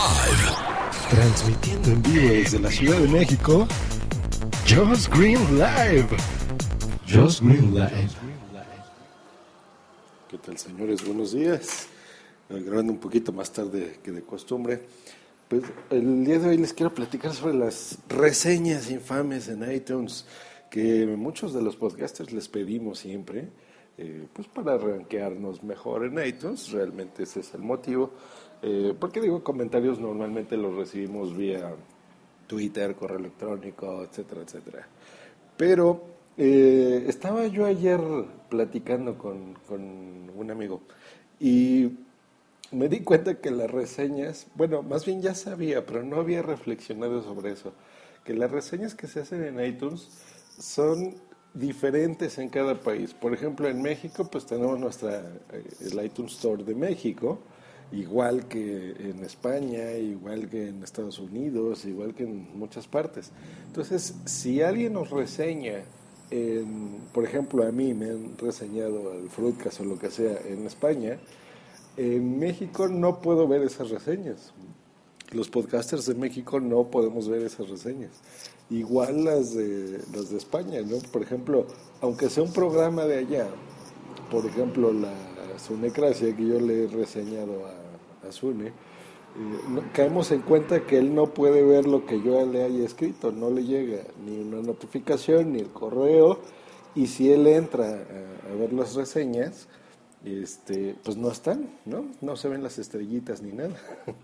[0.00, 0.56] Live.
[1.10, 3.68] Transmitiendo en vivo desde la Ciudad de México.
[4.66, 6.08] Just Green Live.
[7.06, 8.08] Just Green Live.
[10.30, 11.04] ¿Qué tal, señores?
[11.04, 11.88] Buenos días.
[12.48, 14.86] Grabando un poquito más tarde que de costumbre.
[15.48, 20.24] Pues el día de hoy les quiero platicar sobre las reseñas infames en iTunes
[20.70, 23.50] que muchos de los podcasters les pedimos siempre,
[24.02, 26.72] eh, pues para rankearnos mejor en iTunes.
[26.72, 28.12] Realmente ese es el motivo.
[28.62, 31.74] Eh, porque digo, comentarios normalmente los recibimos vía
[32.46, 34.88] Twitter, correo electrónico, etcétera, etcétera.
[35.54, 36.02] Pero
[36.38, 38.00] eh, estaba yo ayer
[38.48, 40.80] platicando con, con un amigo
[41.38, 41.90] y
[42.72, 47.22] me di cuenta que las reseñas, bueno, más bien ya sabía, pero no había reflexionado
[47.22, 47.74] sobre eso,
[48.24, 50.08] que las reseñas que se hacen en iTunes
[50.58, 51.16] son
[51.54, 53.14] diferentes en cada país.
[53.14, 55.20] Por ejemplo, en México, pues tenemos nuestra,
[55.52, 57.38] eh, el iTunes Store de México,
[57.92, 63.32] igual que en España, igual que en Estados Unidos, igual que en muchas partes.
[63.66, 65.82] Entonces, si alguien nos reseña,
[66.30, 70.66] en, por ejemplo, a mí me han reseñado al Fruitcast o lo que sea en
[70.66, 71.18] España,
[71.96, 74.52] en México no puedo ver esas reseñas.
[75.32, 78.10] Los podcasters de México no podemos ver esas reseñas.
[78.68, 80.98] Igual las de, las de España, ¿no?
[81.12, 81.66] Por ejemplo,
[82.00, 83.48] aunque sea un programa de allá,
[84.30, 85.12] por ejemplo, la
[85.58, 87.80] Sunecracia que yo le he reseñado a
[88.28, 88.72] a Sune, eh,
[89.92, 93.50] caemos en cuenta que él no puede ver lo que yo le haya escrito, no
[93.50, 96.40] le llega ni una notificación ni el correo,
[96.94, 99.68] y si él entra a, ver las reseñas,
[100.24, 102.06] este, pues no están, ¿no?
[102.20, 103.76] No se ven las estrellitas ni nada.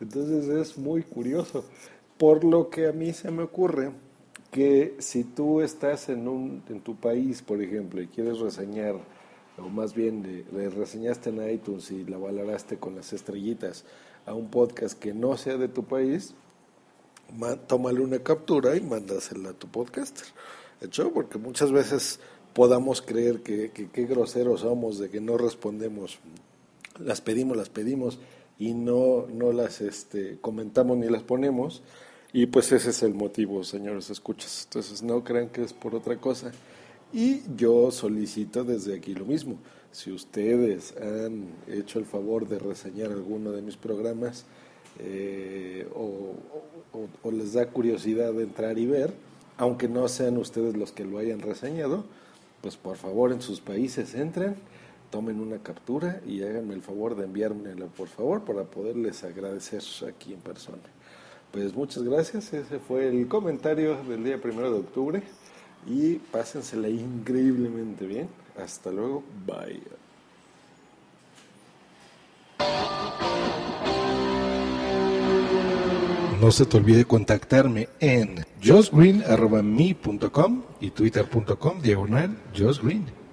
[0.00, 1.64] Entonces es muy curioso.
[2.18, 3.92] Por lo que a mí se me ocurre
[4.50, 8.96] que si tú estás en, un, en tu país, por ejemplo, y quieres reseñar
[9.58, 13.84] o más bien le, reseñaste en iTunes y la valoraste con las estrellitas
[14.26, 16.34] a un podcast que no sea de tu país,
[17.66, 20.26] tómale una captura y mándasela a tu podcaster.
[20.80, 21.12] ¿Hecho?
[21.12, 22.20] Porque muchas veces
[22.52, 26.18] podamos creer que qué groseros somos de que no respondemos.
[26.98, 28.18] Las pedimos, las pedimos
[28.58, 31.82] y no, no las este, comentamos ni las ponemos.
[32.32, 34.64] Y pues ese es el motivo, señores escuchas.
[34.64, 36.52] Entonces no crean que es por otra cosa.
[37.12, 39.58] Y yo solicito desde aquí lo mismo.
[39.92, 44.44] Si ustedes han hecho el favor de reseñar alguno de mis programas
[44.98, 46.34] eh, o,
[47.30, 49.14] les da curiosidad de entrar y ver,
[49.56, 52.04] aunque no sean ustedes los que lo hayan reseñado,
[52.60, 54.56] pues por favor en sus países entren,
[55.10, 60.34] tomen una captura y háganme el favor de enviármela, por favor, para poderles agradecer aquí
[60.34, 60.82] en persona.
[61.52, 65.22] Pues muchas gracias, ese fue el comentario del día primero de octubre
[65.86, 68.28] y pásensela increíblemente bien.
[68.58, 69.80] Hasta luego, bye.
[76.40, 83.25] No se te olvide contactarme en josgreen.me.com y twitter.com diagonal josgreen.